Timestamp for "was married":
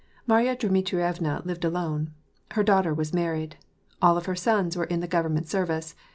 2.91-3.57